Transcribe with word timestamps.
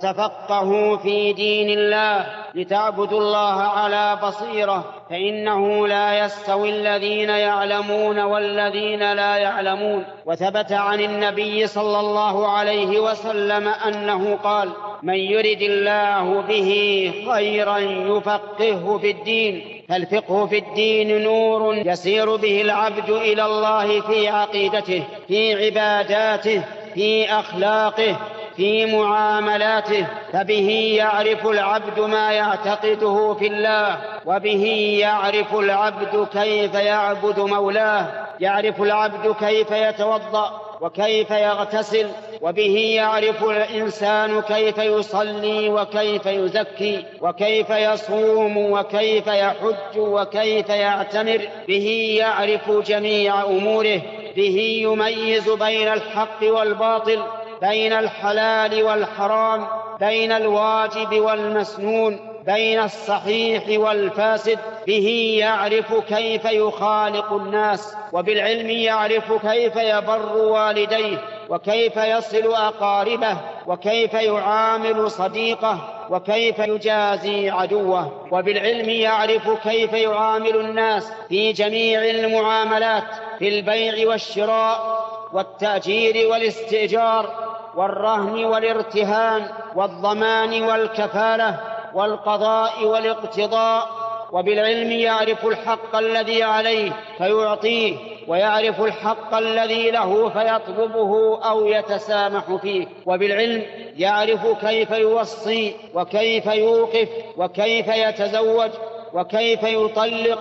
تفقهوا 0.00 0.96
في 0.96 1.32
دين 1.32 1.78
الله 1.78 2.26
لتعبدوا 2.54 3.20
الله 3.20 3.62
على 3.62 4.18
بصيره 4.22 4.84
فانه 5.10 5.86
لا 5.86 6.24
يستوي 6.24 6.70
الذين 6.70 7.28
يعلمون 7.28 8.20
والذين 8.20 9.12
لا 9.12 9.36
يعلمون 9.36 10.04
وثبت 10.26 10.72
عن 10.72 11.00
النبي 11.00 11.66
صلى 11.66 12.00
الله 12.00 12.48
عليه 12.48 13.00
وسلم 13.00 13.68
انه 13.68 14.38
قال 14.44 14.68
من 15.02 15.14
يرد 15.14 15.62
الله 15.62 16.40
به 16.40 17.12
خيرا 17.32 17.78
يفقهه 17.78 18.98
في 18.98 19.10
الدين 19.10 19.82
فالفقه 19.88 20.46
في 20.46 20.58
الدين 20.58 21.22
نور 21.22 21.76
يسير 21.76 22.36
به 22.36 22.60
العبد 22.60 23.10
إلى 23.10 23.44
الله 23.44 24.00
في 24.00 24.28
عقيدته 24.28 25.04
في 25.28 25.64
عباداته 25.64 26.62
في 26.94 27.32
اخلاقه 27.32 28.16
في 28.60 28.86
معاملاته 28.86 30.06
فبه 30.32 30.94
يعرف 30.96 31.46
العبد 31.46 32.00
ما 32.00 32.32
يعتقده 32.32 33.34
في 33.34 33.46
الله 33.46 33.98
وبه 34.26 34.64
يعرف 35.00 35.54
العبد 35.54 36.28
كيف 36.32 36.74
يعبد 36.74 37.40
مولاه 37.40 38.06
يعرف 38.40 38.82
العبد 38.82 39.34
كيف 39.34 39.70
يتوضأ 39.70 40.60
وكيف 40.80 41.30
يغتسل 41.30 42.08
وبه 42.40 42.76
يعرف 42.96 43.44
الإنسان 43.44 44.40
كيف 44.40 44.78
يصلي 44.78 45.68
وكيف 45.68 46.26
يزكي 46.26 47.04
وكيف 47.20 47.70
يصوم 47.70 48.56
وكيف 48.56 49.26
يحج 49.26 49.98
وكيف 49.98 50.68
يعتمر 50.68 51.40
به 51.68 52.16
يعرف 52.18 52.70
جميع 52.70 53.42
أموره 53.42 54.00
به 54.36 54.80
يميز 54.82 55.50
بين 55.50 55.88
الحق 55.88 56.38
والباطل 56.42 57.22
بين 57.60 57.92
الحلال 57.92 58.82
والحرام 58.82 59.66
بين 60.00 60.32
الواجب 60.32 61.20
والمسنون 61.20 62.30
بين 62.46 62.80
الصحيح 62.80 63.80
والفاسد. 63.80 64.58
به 64.86 65.36
يعرف 65.40 65.94
كيف 65.94 66.44
يخالق 66.44 67.32
الناس 67.32 67.94
وبالعلم 68.12 68.70
يعرف 68.70 69.32
كيف 69.46 69.76
يبر 69.76 70.36
والديه 70.36 71.18
وكيف 71.48 71.96
يصل 71.96 72.54
أقاربه 72.54 73.36
وكيف 73.66 74.14
يعامل 74.14 75.10
صديقه 75.10 76.06
وكيف 76.10 76.58
يجازي 76.58 77.50
عدوه. 77.50 78.26
وبالعلم 78.30 78.88
يعرف 78.88 79.68
كيف 79.68 79.92
يعامل 79.92 80.56
الناس 80.56 81.12
في 81.28 81.52
جميع 81.52 82.04
المعاملات 82.04 83.04
في 83.38 83.48
البيع 83.48 84.08
والشراء 84.08 85.00
والتأجير 85.32 86.28
والاستئجار. 86.28 87.39
والرهن 87.76 88.44
والارتهان 88.44 89.46
والضمان 89.74 90.62
والكفالة 90.62 91.60
والقضاء 91.94 92.84
والاقتضاء 92.84 93.88
وبالعلم 94.32 94.90
يعرف 94.90 95.46
الحق 95.46 95.96
الذي 95.96 96.42
عليه 96.42 96.92
فيعطيه 97.18 97.96
ويعرف 98.28 98.80
الحق 98.80 99.34
الذي 99.34 99.90
له 99.90 100.28
فيطلبه 100.28 101.40
أو 101.50 101.66
يتسامح 101.66 102.56
فيه 102.62 102.86
وبالعلم 103.06 103.62
يعرف 103.96 104.46
كيف 104.66 104.90
يوصي 104.90 105.76
وكيف 105.94 106.46
يوقف 106.46 107.08
وكيف 107.36 107.88
يتزوج 107.88 108.70
وكيف 109.14 109.62
يطلق 109.62 110.38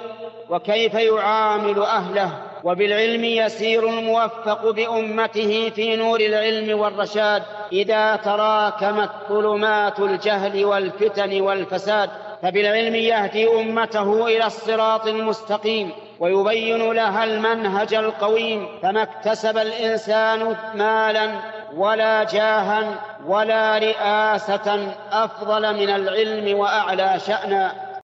وكيف 0.49 0.93
يعامل 0.93 1.81
أهله. 1.81 2.31
وبالعلم 2.63 3.23
يسير 3.23 3.89
الموفق 3.89 4.71
بأمته 4.71 5.71
في 5.75 5.95
نور 5.95 6.19
العلم 6.19 6.79
والرشاد 6.79 7.43
إذا 7.71 8.15
تراكمت 8.15 9.09
ظلمات 9.29 9.99
الجهل 9.99 10.65
والفتن 10.65 11.41
والفساد 11.41 12.09
فبالعلم 12.41 12.95
يهدي 12.95 13.47
أمته 13.47 14.27
إلى 14.27 14.45
الصراط 14.45 15.07
المستقيم 15.07 15.91
ويبين 16.19 16.91
لها 16.91 17.23
المنهج 17.23 17.93
القويم 17.93 18.67
فما 18.81 19.01
اكتسب 19.01 19.57
الإنسان 19.57 20.55
مالا 20.75 21.29
ولا 21.75 22.23
جاها 22.23 22.83
ولا 23.25 23.77
رئاسة 23.77 24.93
أفضل 25.11 25.73
من 25.73 25.89
العلم 25.89 26.59
وأعلى 26.59 27.19
شانا. 27.27 27.88